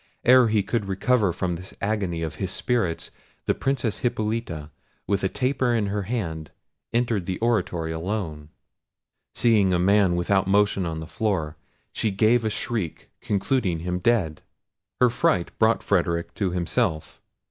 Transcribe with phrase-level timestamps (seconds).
[0.25, 3.11] Ere he could recover from this agony of his spirits,
[3.45, 4.71] the Princess Hippolita
[5.05, 6.49] with a taper in her hand
[6.91, 8.49] entered the oratory alone.
[9.35, 11.55] Seeing a man without motion on the floor,
[11.93, 14.41] she gave a shriek, concluding him dead.
[14.99, 17.21] Her fright brought Frederic to himself.